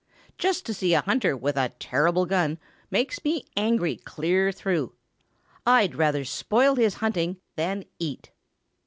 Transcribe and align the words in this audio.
Just 0.39 0.65
to 0.65 0.73
see 0.73 0.95
a 0.95 1.01
hunter 1.03 1.37
with 1.37 1.55
a 1.55 1.73
terrible 1.77 2.25
gun 2.25 2.57
makes 2.89 3.23
me 3.23 3.45
angry 3.55 3.97
clear 3.97 4.51
through. 4.51 4.93
I'd 5.63 5.93
rather 5.93 6.25
spoil 6.25 6.73
his 6.75 6.95
hunting 7.05 7.37
than 7.55 7.85
eat." 7.99 8.31